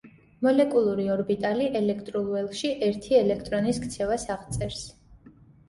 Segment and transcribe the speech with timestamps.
[0.45, 4.85] მოლეკულური ორბიტალი ელექტრულ ველში ერთი ელექტრონის ქცევას აღწერს.